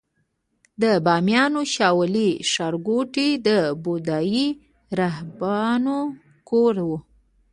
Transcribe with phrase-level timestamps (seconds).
[0.81, 3.49] د بامیانو شاولې ښارګوټي د
[3.83, 4.47] بودايي
[4.99, 5.97] راهبانو
[6.49, 6.89] کور و